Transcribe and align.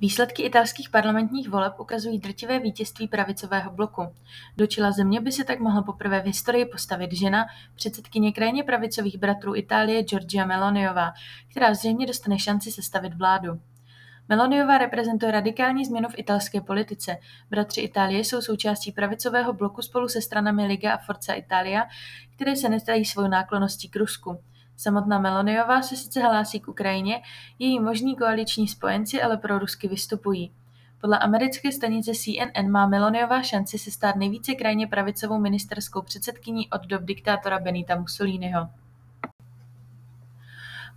Výsledky 0.00 0.42
italských 0.42 0.90
parlamentních 0.90 1.48
voleb 1.48 1.72
ukazují 1.78 2.18
drtivé 2.18 2.58
vítězství 2.58 3.08
pravicového 3.08 3.70
bloku. 3.70 4.02
Do 4.56 4.66
čela 4.66 4.92
země 4.92 5.20
by 5.20 5.32
se 5.32 5.44
tak 5.44 5.60
mohla 5.60 5.82
poprvé 5.82 6.20
v 6.20 6.24
historii 6.24 6.66
postavit 6.66 7.12
žena, 7.12 7.46
předsedkyně 7.74 8.32
krajně 8.32 8.64
pravicových 8.64 9.18
bratrů 9.18 9.56
Itálie 9.56 10.02
Giorgia 10.02 10.46
Meloniová, 10.46 11.12
která 11.50 11.74
zřejmě 11.74 12.06
dostane 12.06 12.38
šanci 12.38 12.70
sestavit 12.70 13.14
vládu. 13.14 13.60
Meloniová 14.28 14.78
reprezentuje 14.78 15.32
radikální 15.32 15.84
změnu 15.84 16.08
v 16.08 16.18
italské 16.18 16.60
politice. 16.60 17.16
Bratři 17.50 17.80
Itálie 17.80 18.24
jsou 18.24 18.40
součástí 18.40 18.92
pravicového 18.92 19.52
bloku 19.52 19.82
spolu 19.82 20.08
se 20.08 20.22
stranami 20.22 20.66
Liga 20.66 20.94
a 20.94 20.98
Forza 20.98 21.32
Italia, 21.32 21.82
které 22.34 22.56
se 22.56 22.68
nestají 22.68 23.04
svou 23.04 23.28
náklonností 23.28 23.88
k 23.88 23.96
Rusku. 23.96 24.38
Samotná 24.76 25.18
Meloniová 25.18 25.82
se 25.82 25.96
sice 25.96 26.20
hlásí 26.20 26.60
k 26.60 26.68
Ukrajině, 26.68 27.22
její 27.58 27.80
možní 27.80 28.16
koaliční 28.16 28.68
spojenci 28.68 29.22
ale 29.22 29.36
pro 29.36 29.58
Rusky 29.58 29.88
vystupují. 29.88 30.52
Podle 31.00 31.18
americké 31.18 31.72
stanice 31.72 32.12
CNN 32.14 32.70
má 32.70 32.86
Meloniová 32.86 33.42
šanci 33.42 33.78
se 33.78 33.90
stát 33.90 34.16
nejvíce 34.16 34.54
krajně 34.54 34.86
pravicovou 34.86 35.40
ministerskou 35.40 36.02
předsedkyní 36.02 36.70
od 36.70 36.86
dob 36.86 37.02
diktátora 37.02 37.58
Benita 37.58 37.96
Mussoliniho. 37.96 38.68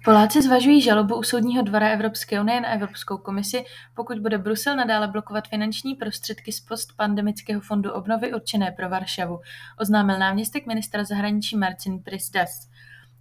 Poláci 0.06 0.42
zvažují 0.42 0.82
žalobu 0.82 1.16
u 1.16 1.24
Soudního 1.24 1.64
dvora 1.64 1.90
Evropské 1.90 2.42
unie 2.42 2.62
na 2.62 2.70
Evropskou 2.70 3.18
komisi, 3.18 3.66
pokud 3.96 4.20
bude 4.20 4.38
Brusel 4.38 4.76
nadále 4.76 5.08
blokovat 5.08 5.48
finanční 5.48 5.96
prostředky 5.96 6.52
z 6.52 6.60
postpandemického 6.60 7.62
fondu 7.62 7.92
obnovy 7.92 8.34
určené 8.34 8.72
pro 8.72 8.90
Varšavu, 8.90 9.40
oznámil 9.80 10.20
náměstek 10.20 10.68
ministra 10.68 11.04
zahraničí 11.04 11.58
Marcin 11.58 12.04
Prisdas. 12.04 12.70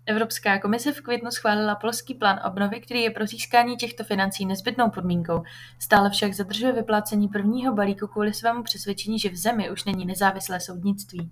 Evropská 0.07 0.59
komise 0.59 0.93
v 0.93 1.01
květnu 1.01 1.31
schválila 1.31 1.75
polský 1.75 2.15
plán 2.15 2.41
obnovy, 2.47 2.81
který 2.81 3.03
je 3.03 3.11
pro 3.11 3.27
získání 3.27 3.77
těchto 3.77 4.05
financí 4.05 4.47
nezbytnou 4.47 4.91
podmínkou. 4.91 5.43
Stále 5.79 6.11
však 6.11 6.35
zadržuje 6.35 6.73
vyplácení 6.73 7.29
prvního 7.29 7.75
balíku 7.75 8.07
kvůli 8.07 8.34
svému 8.34 8.62
přesvědčení, 8.62 9.19
že 9.19 9.29
v 9.29 9.37
zemi 9.37 9.71
už 9.71 9.84
není 9.84 10.07
nezávislé 10.07 10.61
soudnictví. 10.61 11.31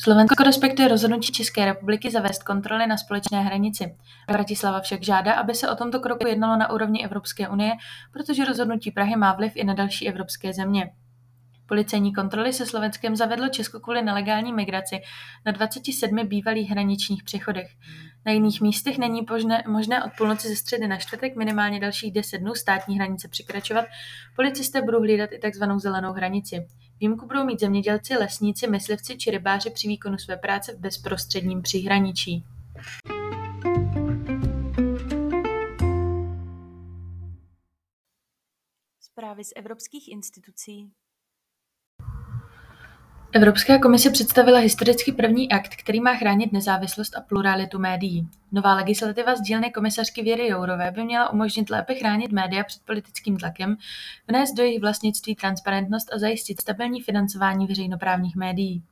Slovensko 0.00 0.42
respektuje 0.42 0.88
rozhodnutí 0.88 1.32
České 1.32 1.64
republiky 1.64 2.10
zavést 2.10 2.42
kontroly 2.42 2.86
na 2.86 2.96
společné 2.96 3.40
hranici. 3.40 3.96
Bratislava 4.28 4.80
však 4.80 5.02
žádá, 5.02 5.32
aby 5.32 5.54
se 5.54 5.70
o 5.70 5.76
tomto 5.76 6.00
kroku 6.00 6.26
jednalo 6.26 6.56
na 6.56 6.70
úrovni 6.70 7.04
Evropské 7.04 7.48
unie, 7.48 7.72
protože 8.12 8.44
rozhodnutí 8.44 8.90
Prahy 8.90 9.16
má 9.16 9.32
vliv 9.32 9.52
i 9.54 9.64
na 9.64 9.74
další 9.74 10.08
evropské 10.08 10.52
země. 10.52 10.90
Policejní 11.68 12.14
kontroly 12.14 12.52
se 12.52 12.66
Slovenskem 12.66 13.16
zavedlo 13.16 13.48
Česko 13.48 13.80
kvůli 13.80 14.02
nelegální 14.02 14.52
migraci 14.52 15.00
na 15.46 15.52
27 15.52 16.26
bývalých 16.26 16.70
hraničních 16.70 17.22
přechodech. 17.24 17.70
Na 18.26 18.32
jiných 18.32 18.60
místech 18.60 18.98
není 18.98 19.26
možné, 19.30 19.62
možné 19.66 20.04
od 20.04 20.12
půlnoci 20.18 20.48
ze 20.48 20.56
středy 20.56 20.88
na 20.88 20.96
čtvrtek 20.96 21.36
minimálně 21.36 21.80
dalších 21.80 22.12
10 22.12 22.38
dnů 22.38 22.54
státní 22.54 22.96
hranice 22.96 23.28
překračovat. 23.28 23.84
Policisté 24.36 24.82
budou 24.82 25.00
hlídat 25.00 25.30
i 25.32 25.38
tzv. 25.50 25.64
zelenou 25.76 26.12
hranici. 26.12 26.66
Výjimku 27.00 27.26
budou 27.26 27.44
mít 27.44 27.60
zemědělci, 27.60 28.14
lesníci, 28.14 28.66
myslivci 28.66 29.16
či 29.16 29.30
rybáři 29.30 29.70
při 29.70 29.88
výkonu 29.88 30.18
své 30.18 30.36
práce 30.36 30.74
v 30.74 30.80
bezprostředním 30.80 31.62
příhraničí. 31.62 32.44
Zprávy 39.00 39.44
z 39.44 39.52
evropských 39.56 40.12
institucí 40.12 40.92
Evropská 43.32 43.78
komise 43.78 44.10
představila 44.10 44.58
historicky 44.58 45.12
první 45.12 45.52
akt, 45.52 45.76
který 45.76 46.00
má 46.00 46.14
chránit 46.14 46.52
nezávislost 46.52 47.16
a 47.16 47.20
pluralitu 47.20 47.78
médií. 47.78 48.28
Nová 48.52 48.74
legislativa 48.74 49.36
z 49.36 49.40
dílny 49.40 49.70
komisařky 49.70 50.22
Věry 50.22 50.48
Jourové 50.48 50.90
by 50.90 51.04
měla 51.04 51.32
umožnit 51.32 51.70
lépe 51.70 51.94
chránit 51.94 52.32
média 52.32 52.64
před 52.64 52.82
politickým 52.82 53.36
tlakem, 53.36 53.76
vnést 54.28 54.54
do 54.54 54.62
jejich 54.62 54.80
vlastnictví 54.80 55.34
transparentnost 55.34 56.12
a 56.12 56.18
zajistit 56.18 56.60
stabilní 56.60 57.02
financování 57.02 57.66
veřejnoprávních 57.66 58.36
médií. 58.36 58.82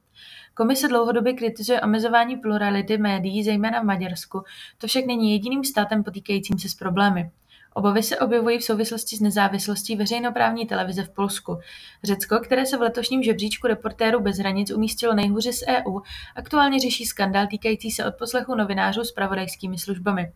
Komise 0.55 0.89
dlouhodobě 0.89 1.33
kritizuje 1.33 1.81
omezování 1.81 2.37
plurality 2.37 2.99
médií, 2.99 3.45
zejména 3.45 3.81
v 3.81 3.85
Maďarsku, 3.85 4.43
to 4.79 4.87
však 4.87 5.07
není 5.07 5.33
jediným 5.33 5.65
státem 5.65 6.05
potýkajícím 6.05 6.59
se 6.59 6.69
s 6.69 6.75
problémy. 6.75 7.31
Obavy 7.77 8.03
se 8.03 8.19
objevují 8.19 8.59
v 8.59 8.65
souvislosti 8.65 9.17
s 9.17 9.21
nezávislostí 9.21 9.97
veřejnoprávní 9.97 10.67
televize 10.67 11.03
v 11.03 11.11
Polsku. 11.11 11.59
Řecko, 12.05 12.39
které 12.39 12.67
se 12.67 12.77
v 12.77 12.81
letošním 12.81 13.23
žebříčku 13.23 13.67
reportérů 13.67 14.21
bez 14.21 14.39
hranic 14.39 14.71
umístilo 14.71 15.15
nejhůře 15.15 15.53
z 15.53 15.63
EU, 15.69 16.01
aktuálně 16.37 16.81
řeší 16.81 17.05
skandál 17.05 17.47
týkající 17.47 17.91
se 17.91 18.05
odposlechu 18.05 18.55
novinářů 18.55 19.05
s 19.05 19.13
pravodajskými 19.13 19.79
službami. 19.79 20.33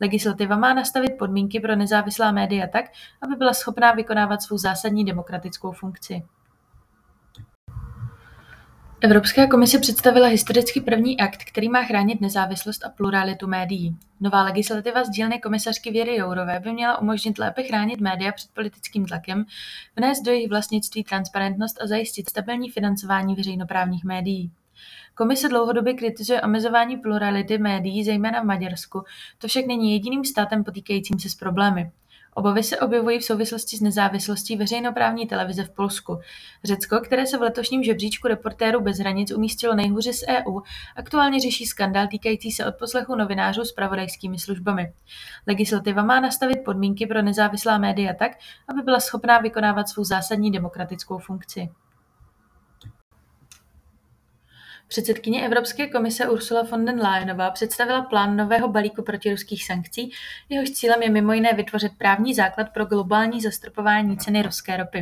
Legislativa 0.00 0.56
má 0.56 0.74
nastavit 0.74 1.12
podmínky 1.18 1.60
pro 1.60 1.76
nezávislá 1.76 2.32
média 2.32 2.66
tak, 2.66 2.84
aby 3.22 3.36
byla 3.36 3.54
schopná 3.54 3.92
vykonávat 3.92 4.42
svou 4.42 4.58
zásadní 4.58 5.04
demokratickou 5.04 5.72
funkci. 5.72 6.22
Evropská 9.02 9.46
komise 9.46 9.78
představila 9.78 10.26
historicky 10.26 10.80
první 10.80 11.20
akt, 11.20 11.44
který 11.44 11.68
má 11.68 11.82
chránit 11.82 12.20
nezávislost 12.20 12.84
a 12.84 12.88
pluralitu 12.88 13.46
médií. 13.46 13.96
Nová 14.20 14.42
legislativa 14.42 15.04
z 15.04 15.10
dílny 15.10 15.40
komisařky 15.40 15.90
Věry 15.90 16.16
Jourové 16.16 16.60
by 16.60 16.72
měla 16.72 16.98
umožnit 16.98 17.38
lépe 17.38 17.62
chránit 17.62 18.00
média 18.00 18.32
před 18.32 18.50
politickým 18.50 19.06
tlakem, 19.06 19.44
vnést 19.96 20.22
do 20.22 20.30
jejich 20.30 20.48
vlastnictví 20.48 21.04
transparentnost 21.04 21.82
a 21.82 21.86
zajistit 21.86 22.30
stabilní 22.30 22.70
financování 22.70 23.34
veřejnoprávních 23.34 24.04
médií. 24.04 24.50
Komise 25.14 25.48
dlouhodobě 25.48 25.94
kritizuje 25.94 26.42
omezování 26.42 26.96
plurality 26.96 27.58
médií, 27.58 28.04
zejména 28.04 28.40
v 28.40 28.46
Maďarsku, 28.46 29.02
to 29.38 29.48
však 29.48 29.66
není 29.66 29.92
jediným 29.92 30.24
státem 30.24 30.64
potýkajícím 30.64 31.18
se 31.18 31.28
s 31.28 31.34
problémy. 31.34 31.90
Obavy 32.34 32.62
se 32.62 32.78
objevují 32.78 33.18
v 33.18 33.24
souvislosti 33.24 33.76
s 33.76 33.80
nezávislostí 33.80 34.56
veřejnoprávní 34.56 35.26
televize 35.26 35.64
v 35.64 35.70
Polsku. 35.70 36.20
Řecko, 36.64 37.00
které 37.00 37.26
se 37.26 37.38
v 37.38 37.42
letošním 37.42 37.82
žebříčku 37.82 38.28
reportérů 38.28 38.80
bez 38.80 38.98
hranic 38.98 39.32
umístilo 39.32 39.74
nejhůře 39.74 40.12
z 40.12 40.22
EU, 40.28 40.60
aktuálně 40.96 41.40
řeší 41.40 41.66
skandál 41.66 42.06
týkající 42.06 42.52
se 42.52 42.66
odposlechu 42.66 43.14
novinářů 43.16 43.64
s 43.64 43.72
pravodajskými 43.72 44.38
službami. 44.38 44.92
Legislativa 45.46 46.02
má 46.02 46.20
nastavit 46.20 46.64
podmínky 46.64 47.06
pro 47.06 47.22
nezávislá 47.22 47.78
média 47.78 48.14
tak, 48.14 48.32
aby 48.68 48.82
byla 48.82 49.00
schopná 49.00 49.38
vykonávat 49.38 49.88
svou 49.88 50.04
zásadní 50.04 50.50
demokratickou 50.50 51.18
funkci. 51.18 51.68
Předsedkyně 54.90 55.44
Evropské 55.44 55.86
komise 55.86 56.28
Ursula 56.28 56.62
von 56.62 56.84
der 56.84 56.94
Leyenová 56.94 57.50
představila 57.50 58.02
plán 58.02 58.36
nového 58.36 58.68
balíku 58.68 59.02
protiruských 59.02 59.64
sankcí, 59.64 60.12
jehož 60.48 60.70
cílem 60.70 61.02
je 61.02 61.10
mimo 61.10 61.32
jiné 61.32 61.52
vytvořit 61.52 61.92
právní 61.98 62.34
základ 62.34 62.68
pro 62.72 62.84
globální 62.84 63.40
zastropování 63.40 64.16
ceny 64.16 64.42
ruské 64.42 64.76
ropy. 64.76 65.00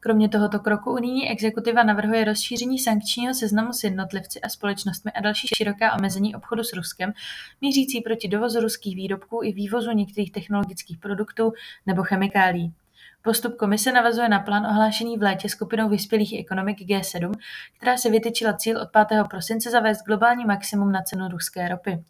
Kromě 0.00 0.28
tohoto 0.28 0.58
kroku 0.58 0.92
unijní 0.92 1.30
exekutiva 1.30 1.82
navrhuje 1.82 2.24
rozšíření 2.24 2.78
sankčního 2.78 3.34
seznamu 3.34 3.72
s 3.72 3.84
jednotlivci 3.84 4.40
a 4.40 4.48
společnostmi 4.48 5.12
a 5.12 5.20
další 5.20 5.48
široká 5.56 5.94
omezení 5.94 6.34
obchodu 6.34 6.64
s 6.64 6.72
Ruskem, 6.72 7.12
mířící 7.60 8.00
proti 8.00 8.28
dovozu 8.28 8.60
ruských 8.60 8.96
výrobků 8.96 9.40
i 9.44 9.52
vývozu 9.52 9.92
některých 9.92 10.32
technologických 10.32 10.98
produktů 10.98 11.52
nebo 11.86 12.02
chemikálí. 12.02 12.72
Postup 13.26 13.56
Komise 13.56 13.92
navazuje 13.92 14.28
na 14.28 14.38
plán 14.38 14.66
ohlášený 14.66 15.18
v 15.18 15.22
létě 15.22 15.48
skupinou 15.48 15.88
vyspělých 15.88 16.40
ekonomik 16.40 16.78
G7, 16.78 17.32
která 17.76 17.96
si 17.96 18.10
vytyčila 18.10 18.52
cíl 18.52 18.80
od 18.80 18.88
5. 19.08 19.24
prosince 19.30 19.70
zavést 19.70 20.02
globální 20.02 20.44
maximum 20.44 20.92
na 20.92 21.02
cenu 21.02 21.28
ruské 21.28 21.68
ropy. 21.68 22.04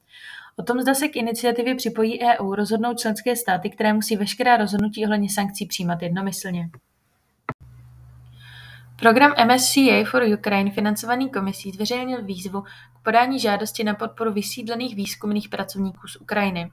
O 0.57 0.63
tom, 0.63 0.81
zda 0.81 0.95
se 0.95 1.09
k 1.09 1.17
iniciativě 1.17 1.75
připojí 1.75 2.21
EU, 2.23 2.55
rozhodnou 2.55 2.95
členské 2.95 3.37
státy, 3.37 3.71
které 3.71 3.93
musí 3.93 4.17
veškerá 4.17 4.57
rozhodnutí 4.57 5.05
ohledně 5.05 5.29
sankcí 5.31 5.67
přijímat 5.67 6.03
jednomyslně. 6.03 6.71
Program 8.99 9.33
MSCA 9.47 10.05
for 10.11 10.23
Ukraine 10.39 10.71
financovaný 10.71 11.31
komisí 11.31 11.71
zveřejnil 11.71 12.25
výzvu 12.25 12.61
k 12.61 13.03
podání 13.05 13.39
žádosti 13.39 13.85
na 13.85 13.95
podporu 13.95 14.33
vysídlených 14.33 14.97
výzkumných 14.97 15.49
pracovníků 15.49 16.09
z 16.09 16.17
Ukrajiny. 16.17 16.71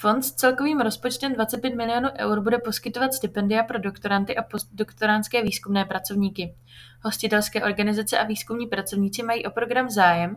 Fond 0.00 0.22
s 0.22 0.32
celkovým 0.32 0.80
rozpočtem 0.80 1.34
25 1.34 1.74
milionů 1.74 2.08
eur 2.18 2.40
bude 2.40 2.58
poskytovat 2.58 3.14
stipendia 3.14 3.62
pro 3.62 3.78
doktoranty 3.78 4.36
a 4.36 4.42
postdoktorandské 4.42 5.42
výzkumné 5.42 5.84
pracovníky. 5.84 6.54
Hostitelské 7.02 7.64
organizace 7.64 8.18
a 8.18 8.24
výzkumní 8.24 8.66
pracovníci 8.66 9.22
mají 9.22 9.46
o 9.46 9.50
program 9.50 9.90
zájem 9.90 10.36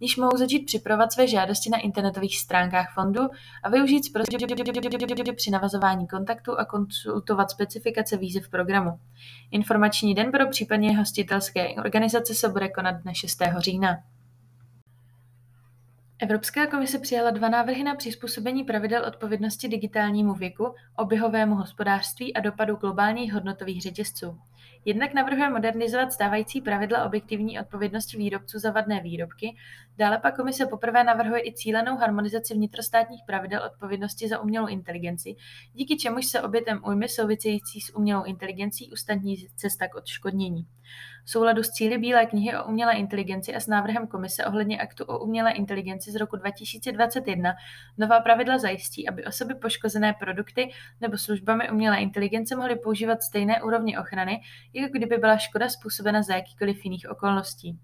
níž 0.00 0.16
mohou 0.16 0.36
začít 0.36 0.66
připravovat 0.66 1.12
své 1.12 1.28
žádosti 1.28 1.70
na 1.70 1.78
internetových 1.78 2.38
stránkách 2.38 2.94
fondu 2.94 3.20
a 3.62 3.68
využít 3.68 4.12
při 5.36 5.50
navazování 5.50 6.06
kontaktu 6.06 6.58
a 6.58 6.64
konsultovat 6.64 7.50
specifikace 7.50 8.16
výzev 8.16 8.48
programu. 8.48 8.90
Informační 9.50 10.14
den 10.14 10.32
pro 10.32 10.48
případně 10.48 10.98
hostitelské 10.98 11.68
organizace 11.74 12.34
se 12.34 12.48
bude 12.48 12.68
konat 12.68 12.94
dne 12.94 13.14
6. 13.14 13.42
října. 13.58 13.98
Evropská 16.18 16.66
komise 16.66 16.98
přijala 16.98 17.30
dva 17.30 17.48
návrhy 17.48 17.82
na 17.82 17.94
přizpůsobení 17.94 18.64
pravidel 18.64 19.04
odpovědnosti 19.08 19.68
digitálnímu 19.68 20.34
věku, 20.34 20.74
oběhovému 20.96 21.54
hospodářství 21.54 22.34
a 22.34 22.40
dopadu 22.40 22.76
globálních 22.76 23.32
hodnotových 23.32 23.82
řetězců. 23.82 24.38
Jednak 24.84 25.14
navrhuje 25.14 25.50
modernizovat 25.50 26.12
stávající 26.12 26.60
pravidla 26.60 27.04
objektivní 27.04 27.60
odpovědnosti 27.60 28.16
výrobců 28.16 28.58
za 28.58 28.70
vadné 28.70 29.00
výrobky, 29.00 29.56
dále 29.98 30.18
pak 30.18 30.36
komise 30.36 30.66
poprvé 30.66 31.04
navrhuje 31.04 31.46
i 31.46 31.52
cílenou 31.52 31.96
harmonizaci 31.96 32.54
vnitrostátních 32.54 33.22
pravidel 33.26 33.62
odpovědnosti 33.66 34.28
za 34.28 34.40
umělou 34.40 34.66
inteligenci, 34.66 35.36
díky 35.74 35.96
čemuž 35.96 36.26
se 36.26 36.42
obětem 36.42 36.82
újmy 36.86 37.08
související 37.08 37.80
s 37.80 37.94
umělou 37.94 38.24
inteligencí 38.24 38.90
ustantní 38.92 39.36
cesta 39.56 39.88
k 39.88 39.94
odškodnění. 39.94 40.66
V 41.26 41.30
souladu 41.30 41.62
s 41.62 41.70
cíli 41.70 41.98
Bílé 41.98 42.26
knihy 42.26 42.56
o 42.56 42.64
umělé 42.64 42.94
inteligenci 42.94 43.54
a 43.54 43.60
s 43.60 43.66
návrhem 43.66 44.06
komise 44.06 44.44
ohledně 44.44 44.80
aktu 44.80 45.04
o 45.04 45.18
umělé 45.18 45.52
inteligenci 45.52 46.12
z 46.12 46.16
roku 46.16 46.36
2021 46.36 47.54
nová 47.98 48.20
pravidla 48.20 48.58
zajistí, 48.58 49.08
aby 49.08 49.24
osoby 49.24 49.54
poškozené 49.54 50.12
produkty 50.12 50.70
nebo 51.00 51.18
službami 51.18 51.70
umělé 51.70 51.98
inteligence 51.98 52.56
mohly 52.56 52.76
používat 52.76 53.22
stejné 53.22 53.62
úrovně 53.62 54.00
ochrany, 54.00 54.40
jako 54.72 54.92
kdyby 54.92 55.16
byla 55.16 55.36
škoda 55.36 55.68
způsobena 55.68 56.22
za 56.22 56.34
jakýkoliv 56.34 56.84
jiných 56.84 57.10
okolností. 57.10 57.78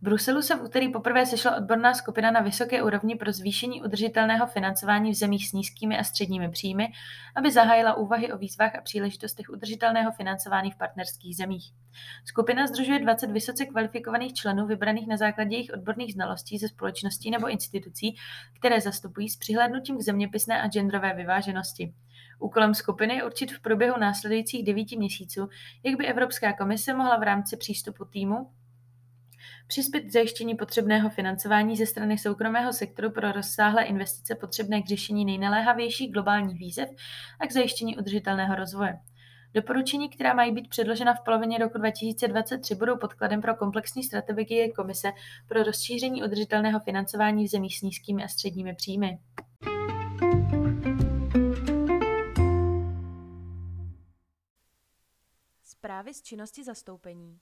V 0.00 0.04
Bruselu 0.04 0.42
se 0.42 0.56
v 0.56 0.62
úterý 0.62 0.92
poprvé 0.92 1.26
sešla 1.26 1.56
odborná 1.56 1.94
skupina 1.94 2.30
na 2.30 2.40
vysoké 2.40 2.82
úrovni 2.82 3.16
pro 3.16 3.32
zvýšení 3.32 3.82
udržitelného 3.82 4.46
financování 4.46 5.10
v 5.10 5.14
zemích 5.14 5.48
s 5.48 5.52
nízkými 5.52 5.98
a 5.98 6.04
středními 6.04 6.50
příjmy, 6.50 6.88
aby 7.36 7.52
zahájila 7.52 7.94
úvahy 7.94 8.32
o 8.32 8.38
výzvách 8.38 8.74
a 8.74 8.80
příležitostech 8.80 9.50
udržitelného 9.50 10.12
financování 10.12 10.70
v 10.70 10.76
partnerských 10.76 11.36
zemích. 11.36 11.72
Skupina 12.24 12.66
združuje 12.66 12.98
20 12.98 13.30
vysoce 13.30 13.66
kvalifikovaných 13.66 14.34
členů 14.34 14.66
vybraných 14.66 15.06
na 15.08 15.16
základě 15.16 15.56
jejich 15.56 15.70
odborných 15.74 16.12
znalostí 16.12 16.58
ze 16.58 16.68
společností 16.68 17.30
nebo 17.30 17.48
institucí, 17.48 18.16
které 18.58 18.80
zastupují 18.80 19.28
s 19.28 19.36
přihlédnutím 19.36 19.98
k 19.98 20.02
zeměpisné 20.02 20.62
a 20.62 20.68
genderové 20.68 21.14
vyváženosti. 21.14 21.94
Úkolem 22.38 22.74
skupiny 22.74 23.14
je 23.14 23.24
určit 23.24 23.52
v 23.52 23.60
průběhu 23.60 23.98
následujících 23.98 24.64
devíti 24.64 24.96
měsíců, 24.96 25.48
jak 25.82 25.96
by 25.96 26.06
Evropská 26.06 26.52
komise 26.52 26.94
mohla 26.94 27.16
v 27.16 27.22
rámci 27.22 27.56
přístupu 27.56 28.04
týmu 28.04 28.50
přispět 29.66 30.00
k 30.00 30.12
zajištění 30.12 30.54
potřebného 30.54 31.10
financování 31.10 31.76
ze 31.76 31.86
strany 31.86 32.18
soukromého 32.18 32.72
sektoru 32.72 33.10
pro 33.10 33.32
rozsáhlé 33.32 33.84
investice 33.84 34.34
potřebné 34.34 34.82
k 34.82 34.86
řešení 34.86 35.24
nejnaléhavějších 35.24 36.12
globálních 36.12 36.58
výzev 36.58 36.88
a 37.40 37.46
k 37.46 37.52
zajištění 37.52 37.96
udržitelného 37.96 38.54
rozvoje. 38.54 38.98
Doporučení, 39.54 40.08
která 40.08 40.34
mají 40.34 40.52
být 40.52 40.68
předložena 40.68 41.14
v 41.14 41.24
polovině 41.24 41.58
roku 41.58 41.78
2023, 41.78 42.74
budou 42.74 42.96
podkladem 42.96 43.40
pro 43.40 43.54
komplexní 43.56 44.04
strategii 44.04 44.72
Komise 44.72 45.12
pro 45.48 45.62
rozšíření 45.62 46.22
udržitelného 46.22 46.80
financování 46.80 47.44
v 47.44 47.50
zemích 47.50 47.78
s 47.78 47.82
nízkými 47.82 48.24
a 48.24 48.28
středními 48.28 48.74
příjmy. 48.74 49.18
Zprávy 55.62 56.14
z 56.14 56.22
činnosti 56.22 56.64
zastoupení. 56.64 57.38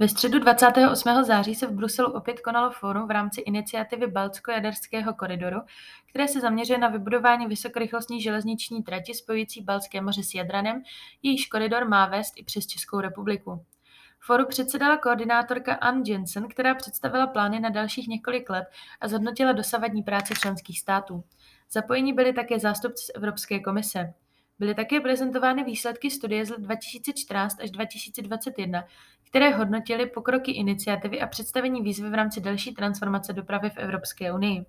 Ve 0.00 0.08
středu 0.08 0.38
28. 0.38 1.24
září 1.24 1.54
se 1.54 1.66
v 1.66 1.72
Bruselu 1.72 2.12
opět 2.12 2.40
konalo 2.40 2.70
fórum 2.70 3.08
v 3.08 3.10
rámci 3.10 3.40
iniciativy 3.40 4.06
Baltsko-jaderského 4.06 5.14
koridoru, 5.14 5.60
které 6.06 6.28
se 6.28 6.40
zaměřuje 6.40 6.78
na 6.78 6.88
vybudování 6.88 7.46
vysokorychlostní 7.46 8.22
železniční 8.22 8.82
trati 8.82 9.14
spojující 9.14 9.62
Baltské 9.62 10.00
moře 10.00 10.22
s 10.22 10.34
Jadranem, 10.34 10.82
jejíž 11.22 11.46
koridor 11.46 11.88
má 11.88 12.06
vést 12.06 12.32
i 12.36 12.44
přes 12.44 12.66
Českou 12.66 13.00
republiku. 13.00 13.64
Fóru 14.20 14.46
předsedala 14.46 14.96
koordinátorka 14.96 15.74
Ann 15.74 16.02
Jensen, 16.06 16.48
která 16.48 16.74
představila 16.74 17.26
plány 17.26 17.60
na 17.60 17.70
dalších 17.70 18.08
několik 18.08 18.50
let 18.50 18.64
a 19.00 19.08
zhodnotila 19.08 19.52
dosavadní 19.52 20.02
práci 20.02 20.34
členských 20.34 20.80
států. 20.80 21.24
Zapojení 21.70 22.12
byli 22.12 22.32
také 22.32 22.58
zástupci 22.58 23.04
z 23.04 23.10
Evropské 23.14 23.60
komise. 23.60 24.14
Byly 24.60 24.74
také 24.74 25.00
prezentovány 25.00 25.64
výsledky 25.64 26.10
studie 26.10 26.46
z 26.46 26.50
let 26.50 26.60
2014 26.60 27.60
až 27.60 27.70
2021, 27.70 28.84
které 29.30 29.50
hodnotily 29.50 30.06
pokroky 30.06 30.52
iniciativy 30.52 31.20
a 31.20 31.26
představení 31.26 31.82
výzvy 31.82 32.10
v 32.10 32.14
rámci 32.14 32.40
další 32.40 32.74
transformace 32.74 33.32
dopravy 33.32 33.70
v 33.70 33.76
Evropské 33.76 34.32
unii. 34.32 34.66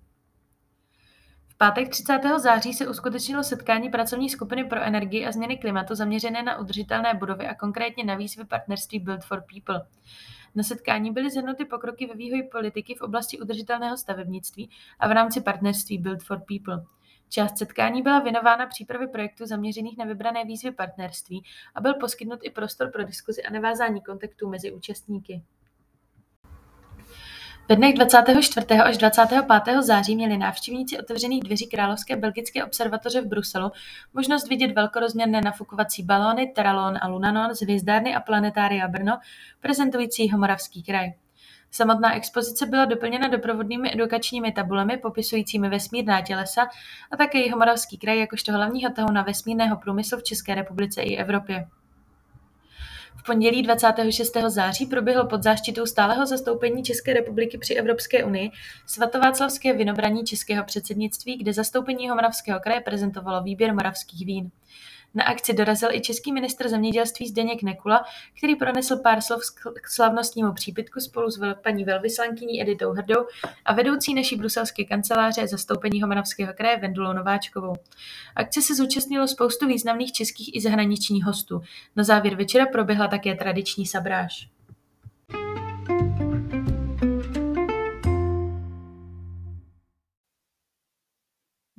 V 1.48 1.58
pátek 1.58 1.90
30. 1.90 2.20
září 2.38 2.74
se 2.74 2.88
uskutečnilo 2.88 3.44
setkání 3.44 3.90
pracovní 3.90 4.30
skupiny 4.30 4.64
pro 4.64 4.82
energii 4.82 5.26
a 5.26 5.32
změny 5.32 5.58
klimatu 5.58 5.96
zaměřené 5.96 6.44
na 6.44 6.58
udržitelné 6.58 7.14
budovy 7.14 7.48
a 7.48 7.56
konkrétně 7.56 8.04
na 8.04 8.16
výzvy 8.16 8.46
partnerství 8.46 9.00
Build 9.00 9.24
for 9.24 9.44
People. 9.54 9.82
Na 10.56 10.64
setkání 10.64 11.12
byly 11.12 11.30
zhrnuty 11.30 11.66
pokroky 11.66 12.08
ve 12.08 12.14
vývoji 12.14 12.44
politiky 12.44 12.96
v 12.96 13.02
oblasti 13.02 13.40
udržitelného 13.40 13.98
stavebnictví 13.98 14.70
a 15.00 15.08
v 15.08 15.12
rámci 15.12 15.42
partnerství 15.42 15.98
Build 15.98 16.24
for 16.24 16.42
People. 16.48 16.84
Část 17.34 17.58
setkání 17.58 18.02
byla 18.02 18.20
věnována 18.20 18.66
přípravě 18.66 19.08
projektů 19.08 19.46
zaměřených 19.46 19.98
na 19.98 20.06
vybrané 20.06 20.46
výzvy 20.46 20.72
partnerství 20.72 21.44
a 21.76 21.82
byl 21.82 21.94
poskytnut 21.94 22.40
i 22.44 22.50
prostor 22.50 22.92
pro 22.92 23.04
diskuzi 23.04 23.44
a 23.44 23.54
navázání 23.54 24.02
kontaktů 24.02 24.50
mezi 24.50 24.72
účastníky. 24.72 25.44
Ve 27.70 27.76
dnech 27.76 27.96
24. 27.96 28.68
až 28.68 28.98
25. 28.98 29.82
září 29.82 30.16
měli 30.16 30.38
návštěvníci 30.38 31.00
otevřených 31.00 31.44
dveří 31.44 31.68
Královské 31.68 32.16
belgické 32.16 32.66
observatoře 32.66 33.22
v 33.22 33.26
Bruselu 33.26 33.72
možnost 34.14 34.50
vidět 34.50 34.72
velkorozměrné 34.72 35.42
nafukovací 35.42 36.04
balóny 36.04 36.48
Teralon 36.56 36.98
a 37.02 37.08
Lunanon 37.08 37.56
z 37.56 37.62
hvězdárny 37.62 38.16
a 38.16 38.20
planetária 38.20 38.88
Brno, 38.88 39.20
prezentující 39.60 40.32
Moravský 40.38 40.84
kraj. 40.84 41.14
Samotná 41.72 42.16
expozice 42.16 42.66
byla 42.66 42.86
doplněna 42.86 43.28
doprovodnými 43.28 43.94
edukačními 43.94 44.52
tabulemi 44.52 44.98
popisujícími 44.98 45.70
vesmírná 45.70 46.22
tělesa 46.22 46.68
a 47.12 47.18
také 47.18 47.38
Jihomoravský 47.38 47.98
kraj 47.98 48.20
jakožto 48.20 48.52
hlavního 48.52 48.92
tahuna 48.92 49.22
vesmírného 49.22 49.78
průmyslu 49.78 50.18
v 50.18 50.24
České 50.24 50.56
republice 50.56 51.02
i 51.02 51.16
Evropě. 51.18 51.68
V 53.16 53.24
pondělí 53.24 53.64
26. 53.64 54.38
září 54.48 54.86
proběhlo 54.86 55.28
pod 55.28 55.44
záštitou 55.44 55.86
stáleho 55.86 56.26
zastoupení 56.26 56.84
České 56.84 57.14
republiky 57.14 57.58
při 57.58 57.74
Evropské 57.74 58.24
unii 58.24 58.52
svatováclavské 58.86 59.74
vinobraní 59.74 60.24
českého 60.24 60.64
předsednictví, 60.64 61.38
kde 61.38 61.54
zastoupení 61.54 62.04
Jihomoravského 62.04 62.60
kraje 62.60 62.82
prezentovalo 62.82 63.44
výběr 63.44 63.74
moravských 63.74 64.26
vín. 64.26 64.52
Na 65.16 65.24
akci 65.24 65.54
dorazil 65.54 65.90
i 65.92 66.02
český 66.02 66.34
ministr 66.34 66.70
zemědělství 66.70 67.28
Zdeněk 67.28 67.64
Nekula, 67.64 68.04
který 68.38 68.56
pronesl 68.56 68.98
pár 68.98 69.22
slov 69.22 69.42
k 69.82 69.90
slavnostnímu 69.90 70.54
přípitku 70.54 71.00
spolu 71.00 71.30
s 71.30 71.40
paní 71.64 71.84
velvyslankyní 71.84 72.62
Editou 72.62 72.92
Hrdou 72.92 73.26
a 73.66 73.74
vedoucí 73.74 74.14
naší 74.14 74.36
bruselské 74.36 74.84
kanceláře 74.84 75.48
zastoupení 75.48 76.02
Homanovského 76.02 76.54
kraje 76.54 76.78
Vendulou 76.78 77.14
Nováčkovou. 77.14 77.74
Akce 78.36 78.62
se 78.62 78.76
zúčastnilo 78.76 79.28
spoustu 79.28 79.68
významných 79.68 80.12
českých 80.12 80.56
i 80.56 80.62
zahraničních 80.62 81.26
hostů. 81.26 81.62
Na 81.96 82.04
závěr 82.04 82.36
večera 82.36 82.66
proběhla 82.66 83.08
také 83.08 83.36
tradiční 83.36 83.86
sabráž. 83.86 84.50